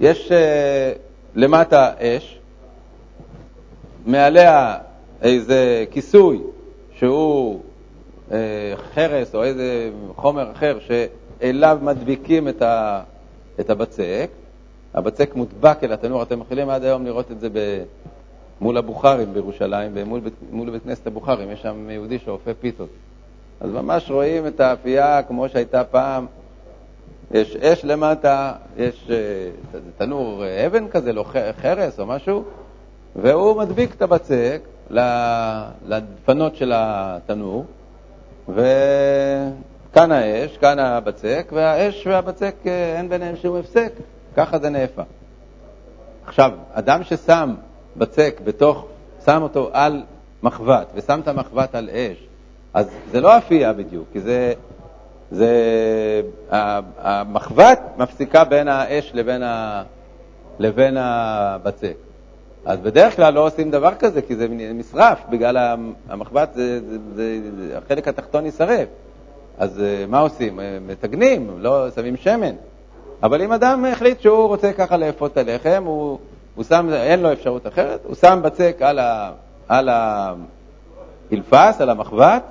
יש 0.00 0.32
אה, 0.32 0.92
למטה 1.34 1.92
אש, 1.98 2.38
מעליה 4.06 4.78
איזה 5.22 5.84
כיסוי 5.90 6.40
שהוא 6.92 7.60
חרס 8.94 9.34
או 9.34 9.44
איזה 9.44 9.90
חומר 10.16 10.52
אחר 10.52 10.78
שאליו 10.80 11.78
מדביקים 11.82 12.48
את, 12.48 12.62
ה, 12.62 13.02
את 13.60 13.70
הבצק. 13.70 14.30
הבצק 14.94 15.34
מודבק 15.34 15.78
אל 15.84 15.92
התנור, 15.92 16.22
אתם 16.22 16.40
יכולים 16.40 16.70
עד 16.70 16.84
היום 16.84 17.04
לראות 17.04 17.30
את 17.30 17.40
זה 17.40 17.48
ב, 17.48 17.82
מול 18.60 18.76
הבוכרים 18.76 19.34
בירושלים, 19.34 19.90
ומול 19.94 20.20
מול 20.50 20.70
בית 20.70 20.82
כנסת 20.82 21.06
הבוכרים, 21.06 21.50
יש 21.50 21.62
שם 21.62 21.90
יהודי 21.90 22.18
שאופה 22.18 22.54
פיתות. 22.54 22.88
אז 23.60 23.70
ממש 23.70 24.10
רואים 24.10 24.46
את 24.46 24.60
האפייה 24.60 25.22
כמו 25.22 25.48
שהייתה 25.48 25.84
פעם. 25.84 26.26
יש 27.34 27.56
אש 27.56 27.84
למטה, 27.84 28.52
יש 28.76 29.08
uh, 29.08 29.76
תנור 29.98 30.44
אבן 30.66 30.88
כזה, 30.88 31.12
לא 31.12 31.24
חרס 31.62 32.00
או 32.00 32.06
משהו, 32.06 32.44
והוא 33.16 33.56
מדביק 33.56 33.94
את 33.94 34.02
הבצק 34.02 34.60
לדפנות 35.86 36.56
של 36.56 36.72
התנור, 36.74 37.64
וכאן 38.48 40.12
האש, 40.12 40.56
כאן 40.56 40.78
הבצק, 40.78 41.48
והאש 41.52 42.06
והבצק 42.06 42.54
אה, 42.66 42.96
אין 42.98 43.08
ביניהם 43.08 43.36
שום 43.36 43.56
הפסק, 43.56 43.92
ככה 44.36 44.58
זה 44.58 44.70
נאפה. 44.70 45.02
עכשיו, 46.26 46.52
אדם 46.72 47.04
ששם 47.04 47.54
בצק 47.96 48.40
בתוך, 48.44 48.86
שם 49.24 49.42
אותו 49.42 49.70
על 49.72 50.02
מחבת, 50.42 50.86
ושם 50.94 51.20
את 51.22 51.28
המחבת 51.28 51.74
על 51.74 51.90
אש, 51.92 52.26
אז 52.74 52.90
זה 53.10 53.20
לא 53.20 53.38
אפייה 53.38 53.72
בדיוק, 53.72 54.04
כי 54.12 54.20
זה, 54.20 54.52
זה 55.34 55.50
המחבת 56.98 57.80
מפסיקה 57.96 58.44
בין 58.44 58.68
האש 58.68 59.10
לבין, 59.14 59.42
ה, 59.42 59.82
לבין 60.58 60.96
הבצק. 60.96 61.94
אז 62.64 62.80
בדרך 62.80 63.16
כלל 63.16 63.34
לא 63.34 63.46
עושים 63.46 63.70
דבר 63.70 63.94
כזה, 63.94 64.22
כי 64.22 64.36
זה 64.36 64.46
נשרף, 64.50 65.18
בגלל 65.30 65.76
המחבת, 66.08 66.50
זה, 66.54 66.80
זה, 67.14 67.38
זה, 67.56 67.78
החלק 67.78 68.08
התחתון 68.08 68.44
יישרף. 68.44 68.88
אז 69.58 69.80
אה, 69.80 70.04
מה 70.08 70.18
עושים? 70.18 70.60
אה, 70.60 70.78
מתגנים, 70.86 71.50
לא 71.58 71.90
שמים 71.90 72.16
שמן. 72.16 72.54
אבל 73.22 73.42
אם 73.42 73.52
אדם 73.52 73.84
החליט 73.84 74.20
שהוא 74.20 74.48
רוצה 74.48 74.72
ככה 74.72 74.96
לאפות 74.96 75.32
את 75.32 75.36
הלחם, 75.36 75.82
הוא, 75.86 76.18
הוא 76.54 76.64
שם, 76.64 76.88
אין 76.92 77.20
לו 77.20 77.32
אפשרות 77.32 77.66
אחרת, 77.66 78.00
הוא 78.04 78.14
שם 78.14 78.40
בצק 78.42 78.76
על, 78.80 78.98
ה, 78.98 79.30
על 79.68 79.88
האלפס, 79.88 81.80
על 81.80 81.90
המחבת, 81.90 82.42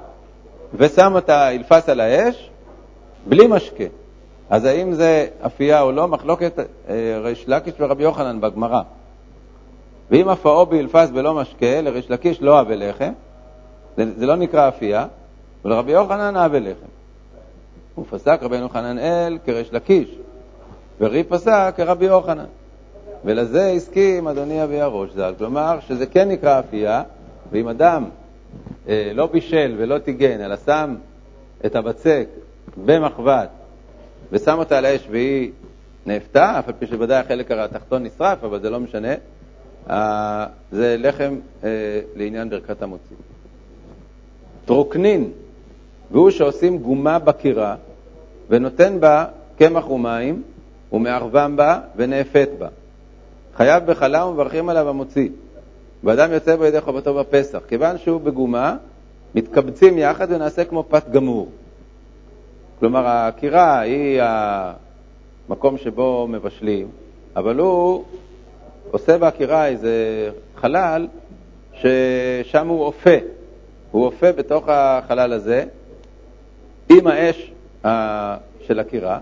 ושם 0.74 1.18
את 1.18 1.30
האלפס 1.30 1.90
על 1.90 2.00
האש, 2.00 2.50
בלי 3.28 3.48
משקה. 3.48 3.84
אז 4.50 4.66
האם 4.66 4.94
זה 4.94 5.28
אפייה 5.46 5.82
או 5.82 5.92
לא? 5.92 6.08
מחלוקת 6.08 6.60
אה, 6.60 7.20
ריש 7.24 7.46
לקיש 7.48 7.74
ורבי 7.80 8.04
יוחנן 8.04 8.42
בגמרא. 8.42 8.82
ואם 10.12 10.30
אפאו 10.30 10.66
באלפס 10.66 11.10
בלא 11.10 11.34
משקה, 11.34 11.82
לריש 11.82 12.12
לקיש 12.12 12.42
לא 12.42 12.62
אבה 12.62 12.76
לחם, 12.76 13.12
זה, 13.98 14.06
זה 14.18 14.26
לא 14.26 14.36
נקרא 14.36 14.68
אפייה, 14.68 15.08
ולרבי 15.66 15.92
יוחנן 15.92 16.36
אבה 16.36 16.60
לחם. 16.60 16.88
ופסק 17.98 18.40
רבנו 18.42 18.70
חננאל 18.70 19.38
כריש 19.46 19.74
לקיש, 19.74 20.16
ורי 21.00 21.24
פסק 21.24 21.74
כרבי 21.78 22.06
יוחנן. 22.06 22.46
ולזה 23.26 23.70
הסכים 23.70 24.28
אדוני 24.28 24.64
אבי 24.64 24.82
הראש 24.82 25.10
ז"ל, 25.12 25.34
כלומר 25.38 25.80
שזה 25.88 26.06
כן 26.06 26.30
נקרא 26.30 26.60
אפייה, 26.60 27.04
ואם 27.52 27.68
אדם 27.68 28.06
אה, 28.88 29.12
לא 29.14 29.28
בישל 29.28 29.76
ולא 29.78 29.98
טיגן, 29.98 30.42
אלא 30.42 30.56
שם 30.66 30.96
את 31.66 31.76
הבצק 31.76 32.28
במחבת 32.86 33.50
ושם 34.32 34.60
אותה 34.60 34.78
על 34.78 34.86
האש 34.86 35.08
והיא 35.12 35.52
נאפתה, 36.06 36.60
אף 36.60 36.68
על 36.68 36.74
פי 36.80 36.88
שוודאי 36.88 37.18
החלק 37.18 37.52
התחתון 37.52 38.04
נשרף, 38.04 38.44
אבל 38.44 38.60
זה 38.60 38.70
לא 38.70 38.80
משנה, 38.80 39.14
אה, 39.90 40.46
זה 40.72 40.96
לחם 41.00 41.36
אה, 41.64 41.70
לעניין 42.16 42.50
ברכת 42.50 42.82
המוציא. 42.82 43.16
טרוקנין, 44.66 45.32
והוא 46.12 46.30
שעושים 46.30 46.78
גומה 46.78 47.20
בקירה 47.20 47.76
ונותן 48.50 49.00
בה 49.00 49.26
קמח 49.58 49.90
ומים 49.90 50.44
ומערבם 50.92 51.56
בה 51.56 51.80
ונאפת 51.96 52.50
בה. 52.60 52.68
חייב 53.56 53.86
בחלה 53.86 54.26
ומברכים 54.26 54.70
עליו 54.70 54.90
המוציא. 54.90 55.30
ואדם 56.04 56.32
יוצא 56.32 56.56
בו 56.56 56.66
ידי 56.66 56.82
חובתו 56.82 57.14
בפסח. 57.14 57.60
כיוון 57.68 57.98
שהוא 57.98 58.22
בגומה, 58.22 58.76
מתקבצים 59.36 59.98
יחד 59.98 60.28
ונעשה 60.30 60.66
כמו 60.66 60.84
פת 60.90 61.10
גמור. 61.12 61.50
כלומר, 62.80 63.08
הקירה 63.08 63.80
היא 63.80 64.22
המקום 65.50 65.78
שבו 65.78 66.28
מבשלים, 66.30 66.88
אבל 67.36 67.60
הוא 67.60 68.04
עושה 68.92 69.18
בקירה 69.18 69.68
איזה 69.68 70.30
חלל 70.56 71.08
ששם 71.74 72.68
הוא 72.68 72.84
אופה. 72.84 73.16
הוא 73.92 74.06
אופה 74.06 74.32
בתוך 74.32 74.66
החלל 74.68 75.34
הזה 75.34 75.66
עם 76.90 77.08
האש 77.08 77.52
של 78.68 78.80
הקירה. 78.80 79.20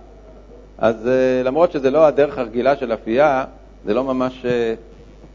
אז 0.78 1.08
אה, 1.08 1.44
למרות 1.44 1.72
שזה 1.72 1.92
לא 1.92 2.06
הדרך 2.06 2.38
הרגילה 2.38 2.76
של 2.76 2.94
אפייה, 2.94 3.46
זה 3.86 3.94
לא 3.94 4.04
ממש 4.04 4.46
אה, 4.46 4.74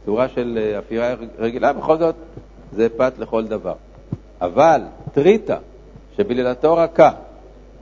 צורה 0.06 0.28
של 0.28 0.58
אה, 0.62 0.78
אפייה 0.78 1.14
רגילה, 1.38 1.72
בכל 1.72 1.98
זאת 1.98 2.14
זה 2.72 2.88
פת 2.96 3.12
לכל 3.18 3.46
דבר. 3.46 3.74
אבל 4.40 4.80
טריטה 5.14 5.56
שבלילתו 6.16 6.76
רכה, 6.76 7.10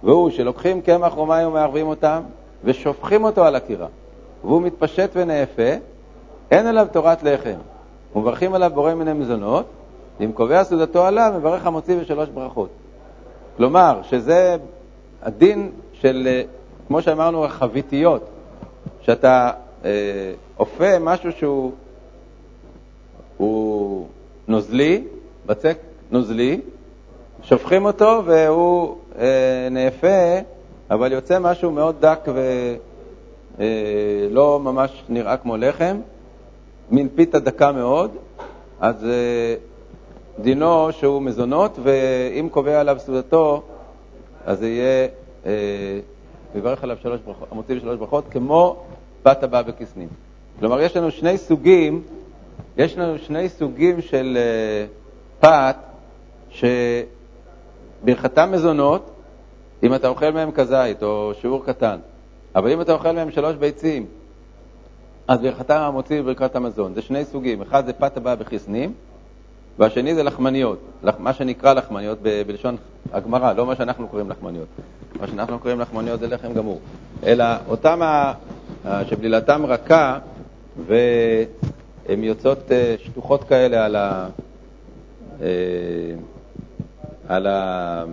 והוא 0.05 0.31
שלוקחים 0.31 0.81
קמח 0.81 1.19
ומים 1.19 1.49
ומערבים 1.49 1.87
אותם 1.87 2.23
ושופכים 2.65 3.25
אותו 3.25 3.45
על 3.45 3.57
הקירה, 3.57 3.87
והוא 4.45 4.63
מתפשט 4.63 5.11
ונאפה, 5.15 5.73
אין 6.51 6.67
עליו 6.67 6.87
תורת 6.93 7.23
לחם. 7.23 7.59
ומברכים 8.17 8.55
עליו 8.55 8.71
בורא 8.75 8.95
מיני 8.95 9.13
מזונות, 9.13 9.67
ואם 10.21 10.33
קובע 10.33 10.65
סעודתו 10.65 11.07
עליו, 11.07 11.33
מברך 11.39 11.67
המוציא 11.67 11.97
בשלוש 12.01 12.29
ברכות. 12.29 12.69
כלומר, 13.57 14.01
שזה 14.03 14.57
הדין 15.23 15.71
של, 15.93 16.29
אה, 16.31 16.43
כמו 16.87 17.03
שאמרנו, 17.03 17.45
החביתיות, 17.45 18.29
שאתה 19.03 19.51
אופה 20.59 20.85
אה, 20.85 20.99
משהו 20.99 21.33
שהוא 21.33 21.73
הוא 23.37 24.07
נוזלי, 24.49 25.05
בצק 25.47 25.79
נוזלי, 26.11 26.61
שופכים 27.43 27.85
אותו 27.85 28.23
והוא 28.25 28.97
אה, 29.19 29.25
נאפה, 29.75 30.39
אבל 30.91 31.13
יוצא 31.13 31.39
משהו 31.39 31.71
מאוד 31.71 31.97
דק 32.01 32.29
ולא 33.59 34.55
אה, 34.55 34.59
ממש 34.59 35.05
נראה 35.09 35.37
כמו 35.37 35.57
לחם, 35.57 35.97
מין 36.91 37.09
פיתה 37.15 37.39
דקה 37.39 37.73
מאוד, 37.73 38.11
אז 38.81 39.05
אה, 39.05 39.55
דינו 40.39 40.93
שהוא 40.93 41.23
מזונות, 41.23 41.79
ואם 41.83 42.49
קובע 42.51 42.81
עליו 42.81 42.97
סעודתו, 42.99 43.63
אז 44.47 44.59
זה 44.59 44.69
יהיה, 44.69 45.09
אה, 45.47 45.53
יברך 46.55 46.85
עליו 46.85 46.97
שלוש 47.03 47.21
ברכות, 47.21 47.49
המוציא 47.53 47.77
בשלוש 47.77 47.99
ברכות, 47.99 48.25
כמו 48.31 48.77
בת 49.25 49.43
הבאה 49.43 49.63
בכסנים. 49.63 50.09
כלומר, 50.61 50.81
יש 50.81 50.97
לנו 50.97 51.11
שני 51.11 51.39
סוגים 51.39 52.03
יש 52.77 52.99
לנו 52.99 53.19
שני 53.19 53.49
סוגים 53.49 54.03
של 54.03 54.39
פת 55.41 55.77
שברכתם 56.51 58.53
מזונות 58.53 59.11
אם 59.85 59.95
אתה 59.95 60.09
אוכל 60.09 60.31
מהם 60.31 60.51
כזית 60.53 61.03
או 61.03 61.33
שיעור 61.41 61.65
קטן, 61.65 61.97
אבל 62.55 62.71
אם 62.73 62.81
אתה 62.81 62.93
אוכל 62.93 63.13
מהם 63.13 63.31
שלוש 63.31 63.57
ביצים, 63.57 64.07
אז 65.29 65.41
ברכתם 65.41 65.91
מוציא 65.93 66.23
ברכת 66.23 66.57
המזון. 66.57 66.95
זה 66.95 67.03
שני 67.03 67.25
סוגים, 67.25 67.63
אחד 67.63 67.87
זה 67.87 67.93
פת 67.93 68.17
הבאה 68.17 68.37
בחיסנים, 68.37 68.93
והשני 69.79 70.15
זה 70.15 70.23
לחמניות, 70.23 70.79
מה 71.19 71.33
שנקרא 71.33 71.73
לחמניות 71.73 72.19
ב- 72.23 72.43
בלשון 72.47 72.77
הגמרא, 73.13 73.53
לא 73.53 73.67
מה 73.67 73.77
שאנחנו 73.77 74.09
קוראים 74.09 74.31
לחמניות. 74.31 74.69
מה 75.21 75.27
שאנחנו 75.27 75.59
קוראים 75.59 75.81
לחמניות 75.81 76.21
זה 76.21 76.27
לחם 76.27 76.53
גמור. 76.53 76.81
אלא 77.25 77.45
אותם 77.69 78.03
ה... 78.03 78.33
שבלילתם 79.05 79.67
רכה 79.67 80.19
והן 80.87 82.25
יוצאות 82.25 82.73
אה, 82.73 82.95
שטוחות 83.05 83.45
כאלה 83.45 83.85
על, 83.85 83.97
ה... 83.97 84.29
אה, 85.41 85.47
על 87.29 87.47
ה... 87.47 88.05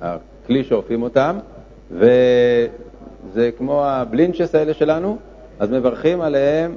הכלי 0.00 0.64
שאופים 0.64 1.02
אותם, 1.02 1.38
וזה 1.90 3.50
כמו 3.58 3.84
הבלינצ'ס 3.84 4.54
האלה 4.54 4.74
שלנו, 4.74 5.18
אז 5.58 5.70
מברכים 5.70 6.20
עליהם, 6.20 6.76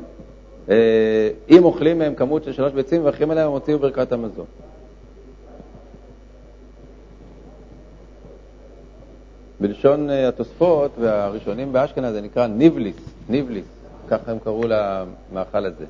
אה, 0.69 1.29
אם 1.49 1.63
אוכלים 1.63 1.99
מהם 1.99 2.15
כמות 2.15 2.43
של 2.43 2.53
שלוש 2.53 2.73
ביצים, 2.73 3.01
מברכים 3.01 3.31
עליהם 3.31 3.49
ומוציאו 3.49 3.79
ברכת 3.79 4.11
המזון. 4.11 4.45
בלשון 9.59 10.09
אה, 10.09 10.27
התוספות 10.27 10.91
והראשונים 10.99 11.73
באשכנז 11.73 12.13
זה 12.13 12.21
נקרא 12.21 12.47
ניבליס, 12.47 12.95
ניבליס, 13.29 13.65
ככה 14.07 14.31
הם 14.31 14.39
קראו 14.39 14.63
למאכל 14.67 15.65
הזה, 15.65 15.85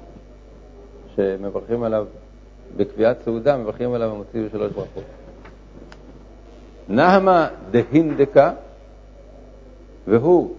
שמברכים 1.16 1.84
עליו 1.84 2.06
בקביעת 2.78 3.18
סעודה, 3.24 3.58
מברכים 3.58 3.94
עליו 3.94 4.12
ומוציאו 4.14 4.44
שלוש 4.52 4.72
ברכות. 4.72 5.04
נהמה 6.90 7.48
דהינדקה, 7.72 8.52
והוא 10.08 10.54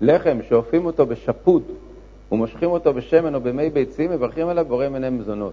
לחם 0.00 0.38
שאופים 0.48 0.86
אותו 0.86 1.06
בשפוד 1.06 1.62
ומושכים 2.32 2.70
אותו 2.70 2.94
בשמן 2.94 3.34
או 3.34 3.40
במי 3.40 3.70
ביצים, 3.70 4.10
מברכים 4.10 4.48
עליו 4.48 4.64
בורא 4.64 4.88
מיני 4.88 5.10
מזונות. 5.10 5.52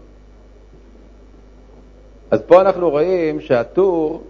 אז 2.31 2.41
פה 2.41 2.61
אנחנו 2.61 2.89
רואים 2.89 3.41
שהטור, 3.41 4.23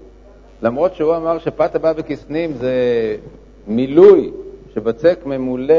למרות 0.62 0.96
שהוא 0.96 1.16
אמר 1.16 1.40
שפת 1.40 1.76
הבא 1.76 1.94
בכסנים 1.94 2.54
זה 2.54 2.74
מילוי 3.68 4.32
שבצק 4.74 5.20
ממולא 5.26 5.76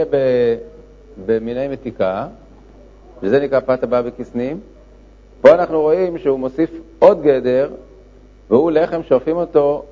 במיני 1.26 1.68
מתיקה, 1.68 2.26
וזה 3.22 3.40
נקרא 3.40 3.60
פת 3.60 3.82
הבא 3.82 4.02
בכסנים, 4.02 4.60
פה 5.40 5.50
אנחנו 5.50 5.80
רואים 5.80 6.18
שהוא 6.18 6.38
מוסיף 6.38 6.70
עוד 6.98 7.22
גדר, 7.22 7.70
והוא 8.50 8.70
לחם 8.70 9.02
שאופים 9.02 9.36
אותו 9.36 9.84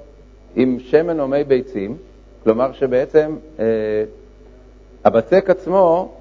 עם 0.57 0.79
שמן 0.79 1.21
או 1.21 1.29
מי 1.29 1.45
ביצים, 1.45 1.97
כלומר 2.45 2.73
שבעצם 2.73 3.37
אה, 3.59 3.65
הבצק 5.05 5.51
עצמו 5.51 6.15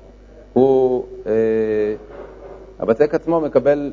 הוא, 0.53 1.05
אה, 1.27 1.31
הבצק 2.79 3.13
עצמו 3.13 3.41
מקבל, 3.41 3.91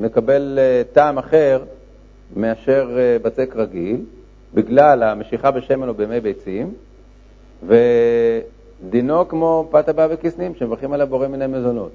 מקבל 0.00 0.58
אה, 0.58 0.82
טעם 0.92 1.18
אחר 1.18 1.62
מאשר 2.36 2.96
אה, 2.98 3.16
בצק 3.22 3.56
רגיל, 3.56 4.00
בגלל 4.54 5.02
המשיכה 5.02 5.50
בשמן 5.50 5.88
או 5.88 5.94
במי 5.94 6.20
ביצים, 6.20 6.74
ודינו 7.66 9.28
כמו 9.28 9.68
פת 9.70 9.88
הבא 9.88 10.06
וכיסנים, 10.10 10.54
שמברכים 10.54 10.92
עליו 10.92 11.06
בורא 11.06 11.28
מיני 11.28 11.46
מזונות. 11.46 11.92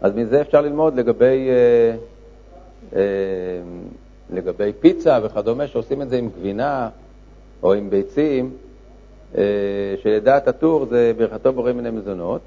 אז 0.00 0.14
מזה 0.14 0.40
אפשר 0.40 0.60
ללמוד 0.60 0.94
לגבי 0.94 1.48
אה, 1.48 1.96
אה, 2.96 3.02
לגבי 4.32 4.72
פיצה 4.80 5.18
וכדומה, 5.22 5.66
שעושים 5.66 6.02
את 6.02 6.08
זה 6.08 6.18
עם 6.18 6.28
גבינה 6.28 6.88
או 7.62 7.72
עם 7.74 7.90
ביצים, 7.90 8.56
אה, 9.38 9.42
שלדעת 10.02 10.48
הטור 10.48 10.86
זה 10.86 11.12
ברכתו 11.16 11.52
בורא 11.52 11.72
מיני 11.72 11.90
מזונות. 11.90 12.40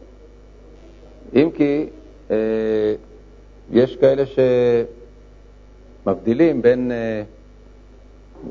אם 1.36 1.50
כי 1.54 1.86
אה, 2.32 2.36
יש 3.71 3.95
כאלה 3.95 4.24
שמבדילים 6.06 6.62
בין, 6.62 6.91
אה, 6.91 7.24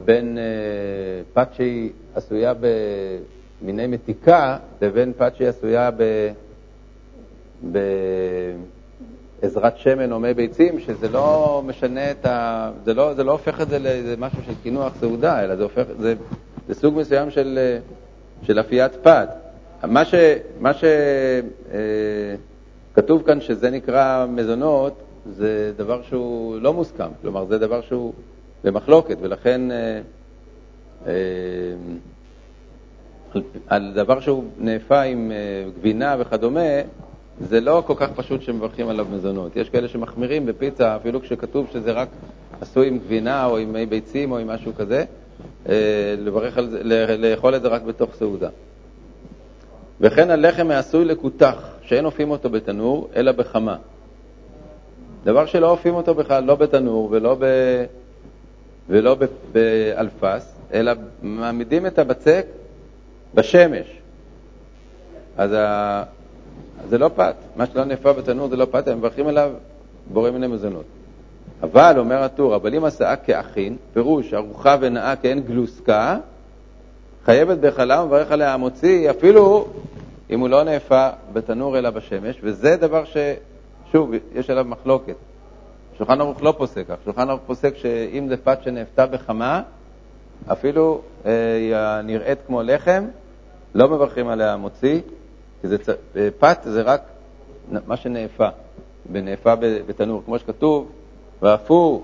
בין 0.05 0.39
פת 1.33 1.49
שהיא 1.53 1.91
עשויה 2.15 2.53
במיני 3.63 3.87
מתיקה 3.87 4.59
לבין 4.83 5.13
פת 5.17 5.33
שהיא 5.37 5.49
עשויה 5.49 5.91
ב... 5.91 6.03
ב 7.73 7.79
עזרת 9.43 9.79
שמן 9.79 10.13
או 10.13 10.21
מי 10.21 10.35
ביצים, 10.35 10.81
שזה 10.81 11.09
לא 11.09 11.63
משנה 11.67 12.11
את 12.11 12.27
ה... 12.27 12.71
זה 12.85 12.95
לא, 12.95 13.15
זה 13.15 13.25
לא 13.25 13.33
הופך 13.33 13.61
את 13.61 13.69
זה 13.69 13.79
למשהו 13.79 14.39
של 14.47 14.53
קינוח 14.63 14.93
סעודה, 15.01 15.45
אלא 15.45 15.57
זה 15.57 15.63
הופך, 15.63 15.83
זה, 15.99 16.15
זה 16.69 16.75
סוג 16.75 16.95
מסוים 16.97 17.31
של, 17.31 17.79
של 18.43 18.61
אפיית 18.61 18.93
פת. 19.03 19.29
מה 20.61 20.73
שכתוב 22.95 23.21
אה, 23.21 23.27
כאן 23.27 23.41
שזה 23.41 23.71
נקרא 23.71 24.27
מזונות, 24.29 24.95
זה 25.31 25.73
דבר 25.77 26.03
שהוא 26.03 26.61
לא 26.61 26.73
מוסכם, 26.73 27.09
כלומר 27.23 27.45
זה 27.47 27.59
דבר 27.59 27.81
שהוא 27.81 28.13
במחלוקת, 28.65 29.17
ולכן 29.21 29.71
אה, 29.71 30.01
אה, 31.07 31.13
על 33.67 33.93
דבר 33.95 34.21
שהוא 34.21 34.45
נאפה 34.59 35.03
עם 35.03 35.33
אה, 35.33 35.37
גבינה 35.79 36.17
וכדומה, 36.19 36.61
זה 37.41 37.61
לא 37.61 37.83
כל 37.87 37.95
כך 37.97 38.09
פשוט 38.15 38.43
שמברכים 38.43 38.89
עליו 38.89 39.07
מזונות. 39.13 39.57
יש 39.57 39.69
כאלה 39.71 39.89
שמחמירים 39.89 40.47
בפיצה, 40.47 40.97
אפילו 40.97 41.21
כשכתוב 41.21 41.67
שזה 41.73 41.93
רק 41.93 42.09
עשוי 42.61 42.89
עם 42.89 42.99
גבינה 42.99 43.47
או 43.47 43.59
עם 43.59 43.73
מי 43.73 43.87
ביצים 43.87 44.33
או 44.33 44.39
עם 44.39 44.47
משהו 44.47 44.75
כזה, 44.75 45.05
אה, 45.69 45.75
לברך 46.19 46.59
על 46.59 46.69
זה, 46.71 46.81
לאכול 47.19 47.57
את 47.57 47.63
זה 47.63 47.69
רק 47.69 47.83
בתוך 47.83 48.15
סעודה. 48.15 48.49
וכן 50.01 50.31
הלחם 50.31 50.71
העשוי 50.71 51.05
לכותח, 51.05 51.69
שאין 51.83 52.05
אופים 52.05 52.31
אותו 52.31 52.51
בתנור, 52.51 53.09
אלא 53.17 53.33
בחמה. 53.33 53.77
דבר 55.25 55.47
שלא 55.47 55.71
אופים 55.71 55.95
אותו 55.95 56.15
בכלל, 56.15 56.45
לא 56.45 56.55
בתנור 56.55 57.09
ולא, 57.11 57.37
ב... 57.41 57.45
ולא 58.89 59.17
באלפס, 59.53 60.55
אלא 60.73 60.93
מעמידים 61.23 61.87
את 61.87 61.99
הבצק 61.99 62.47
בשמש. 63.35 63.87
אז 65.37 65.51
זה 66.89 66.99
לא 66.99 67.11
פת. 67.15 67.35
מה 67.57 67.67
שלא 67.67 67.85
נאפה 67.85 68.13
בתנור 68.13 68.49
זה 68.49 68.57
לא 68.57 68.67
פת, 68.71 68.89
הם 68.89 68.99
מברכים 68.99 69.27
עליו 69.27 69.51
בורא 70.13 70.31
מיני 70.31 70.47
מזונות. 70.47 70.85
אבל, 71.63 71.95
אומר 71.99 72.23
הטור, 72.23 72.57
אבל 72.57 72.75
אם 72.75 72.85
עשאה 72.85 73.17
כאחין, 73.17 73.77
פירוש 73.93 74.35
ארוחה 74.35 74.77
ונאה 74.81 75.17
כאין 75.17 75.41
גלוסקה, 75.41 76.19
חייבת 77.25 77.59
בחלה 77.59 78.03
ומברך 78.03 78.33
עליה 78.33 78.55
המוציא, 78.55 79.11
אפילו 79.11 79.67
אם 80.31 80.41
הוא 80.41 80.49
לא 80.49 80.63
נאפה 80.63 81.09
בתנור 81.33 81.79
אלא 81.79 81.91
בשמש, 81.91 82.37
וזה 82.43 82.77
דבר 82.77 83.05
ש... 83.05 83.17
שוב, 83.93 84.11
יש 84.35 84.51
עליו 84.51 84.65
מחלוקת. 84.65 85.15
שולחן 85.99 86.21
ערוך 86.21 86.43
לא 86.43 86.55
פוסק 86.59 86.85
כך, 86.89 86.95
שולחן 87.05 87.29
ערוך 87.31 87.41
פוסק 87.47 87.77
שאם 87.77 88.29
זה 88.29 88.37
פת 88.37 88.59
שנאפתה 88.63 89.07
בחמה, 89.07 89.63
אפילו 90.53 91.01
אה, 91.27 91.31
היא 91.57 92.03
נראית 92.05 92.39
כמו 92.47 92.63
לחם, 92.63 93.05
לא 93.75 93.89
מברכים 93.89 94.29
עליה 94.29 94.53
המוציא, 94.53 95.01
כי 95.65 95.69
זה, 95.69 95.77
אה, 96.17 96.29
פת 96.39 96.59
זה 96.63 96.83
רק 96.83 97.03
מה 97.87 97.97
שנאפה, 97.97 98.49
בנאפה 99.13 99.55
בתנור, 99.87 100.23
כמו 100.25 100.39
שכתוב, 100.39 100.93
ואפו 101.43 102.03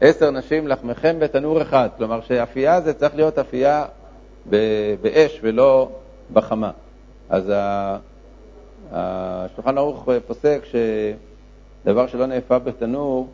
עשר 0.00 0.30
נשים 0.30 0.68
לחמכם 0.68 1.16
בתנור 1.18 1.62
אחד. 1.62 1.88
כלומר 1.96 2.20
שאפייה 2.20 2.80
זה 2.80 2.94
צריך 2.94 3.14
להיות 3.14 3.38
אפייה 3.38 3.84
באש 5.00 5.40
ולא 5.42 5.90
בחמה. 6.32 6.70
אז 7.28 7.52
השולחן 8.92 9.78
ערוך 9.78 10.08
פוסק 10.26 10.60
שדבר 11.84 12.06
שלא 12.06 12.26
נאפה 12.26 12.58
בתנור, 12.58 13.28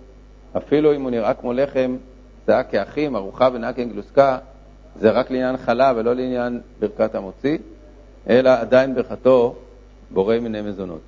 אפילו 0.56 0.94
אם 0.94 1.02
הוא 1.02 1.10
נראה 1.10 1.34
כמו 1.34 1.52
לחם, 1.52 1.96
זה 2.46 2.52
כאחים, 2.70 3.16
ארוחה 3.16 3.48
ונאה 3.52 3.72
כגלוסקה, 3.72 4.38
זה 4.96 5.10
רק 5.10 5.30
לעניין 5.30 5.56
חלה 5.56 5.92
ולא 5.96 6.14
לעניין 6.14 6.60
ברכת 6.80 7.14
המוציא. 7.14 7.58
אלא 8.28 8.50
עדיין 8.60 8.94
ברכתו 8.94 9.54
בורא 10.10 10.38
מיני 10.38 10.60
מזונות. 10.62 11.00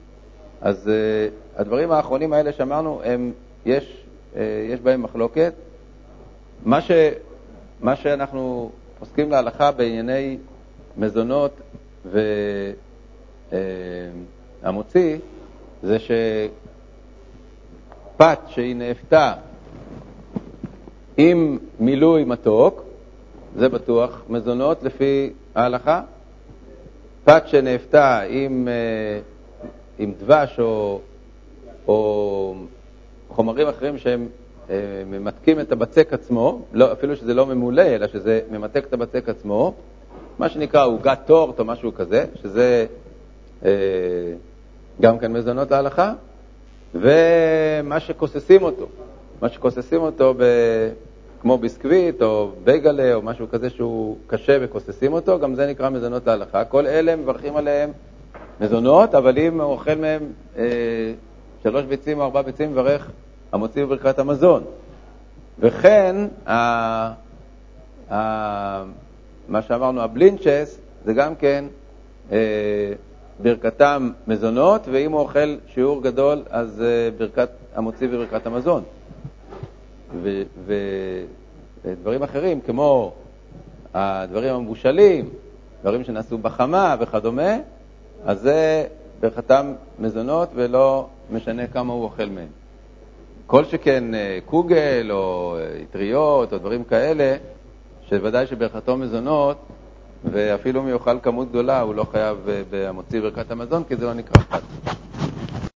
אז 0.60 0.86
uh, 0.86 1.60
הדברים 1.60 1.92
האחרונים 1.92 2.32
האלה 2.32 2.52
שאמרנו, 2.52 3.00
הם, 3.04 3.32
יש, 3.66 4.04
uh, 4.34 4.38
יש 4.68 4.80
בהם 4.80 5.02
מחלוקת. 5.02 5.52
מה, 6.64 6.80
ש, 6.80 6.90
מה 7.80 7.96
שאנחנו 7.96 8.70
עוסקים 9.00 9.30
להלכה 9.30 9.72
בענייני 9.72 10.38
מזונות 10.96 11.60
והמוציא, 14.62 15.12
אה, 15.12 15.18
זה 15.82 15.98
שפת 18.18 18.38
שהיא 18.46 18.76
נאפתה 18.76 19.32
עם 21.16 21.58
מילוי 21.80 22.24
מתוק, 22.24 22.82
זה 23.56 23.68
בטוח 23.68 24.22
מזונות 24.28 24.82
לפי 24.82 25.32
ההלכה, 25.54 26.02
פת 27.26 27.42
שנאפתה 27.46 28.20
עם, 28.20 28.68
אה, 28.68 29.20
עם 29.98 30.12
דבש 30.18 30.60
או, 30.60 31.00
או 31.88 32.54
חומרים 33.28 33.68
אחרים 33.68 33.98
שהם 33.98 34.28
אה, 34.70 34.76
ממתקים 35.06 35.60
את 35.60 35.72
הבצק 35.72 36.12
עצמו, 36.12 36.62
לא, 36.72 36.92
אפילו 36.92 37.16
שזה 37.16 37.34
לא 37.34 37.46
ממולא, 37.46 37.82
אלא 37.82 38.06
שזה 38.06 38.40
ממתק 38.50 38.84
את 38.84 38.92
הבצק 38.92 39.28
עצמו, 39.28 39.74
מה 40.38 40.48
שנקרא 40.48 40.86
עוגת 40.86 41.18
טורט 41.26 41.58
או 41.58 41.64
משהו 41.64 41.94
כזה, 41.94 42.24
שזה 42.42 42.86
אה, 43.64 43.70
גם 45.00 45.18
כן 45.18 45.32
מזונות 45.32 45.70
להלכה, 45.70 46.12
ומה 46.94 48.00
שכוססים 48.00 48.62
אותו, 48.62 48.86
מה 49.42 49.48
שכוססים 49.48 50.00
אותו 50.00 50.34
ב, 50.38 50.42
כמו 51.46 51.58
ביסקוויט 51.58 52.22
או 52.22 52.50
בייגלה 52.64 53.14
או 53.14 53.22
משהו 53.22 53.48
כזה 53.48 53.70
שהוא 53.70 54.16
קשה 54.26 54.58
וכוססים 54.60 55.12
אותו, 55.12 55.38
גם 55.38 55.54
זה 55.54 55.66
נקרא 55.66 55.90
מזונות 55.90 56.26
להלכה. 56.26 56.64
כל 56.64 56.86
אלה 56.86 57.16
מברכים 57.16 57.56
עליהם 57.56 57.90
מזונות, 58.60 59.14
אבל 59.14 59.38
אם 59.38 59.60
הוא 59.60 59.72
אוכל 59.72 59.94
מהם 59.94 60.22
אה, 60.56 60.64
שלוש 61.62 61.84
ביצים 61.84 62.18
או 62.18 62.24
ארבע 62.24 62.42
ביצים, 62.42 62.72
מברך 62.72 63.10
המוציא 63.52 63.84
בברכת 63.84 64.18
המזון. 64.18 64.64
וכן, 65.58 66.16
ה, 66.46 66.52
ה, 68.12 68.84
מה 69.48 69.62
שאמרנו, 69.62 70.02
הבלינצ'ס, 70.02 70.78
זה 71.04 71.12
גם 71.12 71.34
כן 71.34 71.64
אה, 72.32 72.38
ברכתם 73.42 74.10
מזונות, 74.26 74.88
ואם 74.92 75.12
הוא 75.12 75.20
אוכל 75.20 75.56
שיעור 75.66 76.02
גדול, 76.02 76.42
אז 76.50 76.82
אה, 76.82 77.10
ברכת 77.18 77.48
המוציא 77.74 78.08
בברכת 78.08 78.46
המזון. 78.46 78.82
ודברים 81.84 82.22
אחרים, 82.22 82.60
כמו 82.60 83.12
הדברים 83.94 84.54
המבושלים, 84.54 85.28
דברים 85.82 86.04
שנעשו 86.04 86.38
בחמה 86.38 86.96
וכדומה, 87.00 87.56
אז 88.24 88.40
זה 88.40 88.86
ברכתם 89.20 89.72
מזונות 89.98 90.48
ולא 90.54 91.06
משנה 91.30 91.66
כמה 91.66 91.92
הוא 91.92 92.04
אוכל 92.04 92.26
מהם. 92.26 92.48
כל 93.46 93.64
שכן 93.64 94.14
אה, 94.14 94.38
קוגל 94.46 95.08
או 95.10 95.56
אה, 95.58 95.82
אטריות 95.82 96.52
או 96.52 96.58
דברים 96.58 96.84
כאלה, 96.84 97.36
שוודאי 98.08 98.46
שברכתו 98.46 98.96
מזונות, 98.96 99.56
ואפילו 100.24 100.80
אם 100.82 100.88
יאכל 100.88 101.20
כמות 101.22 101.48
גדולה, 101.48 101.80
הוא 101.80 101.94
לא 101.94 102.04
חייב 102.04 102.48
אה, 102.48 102.62
במוציא 102.70 103.20
ברכת 103.20 103.50
המזון, 103.50 103.84
כי 103.88 103.96
זה 103.96 104.06
לא 104.06 104.14
נקרא 104.14 104.42
חד. 104.42 104.60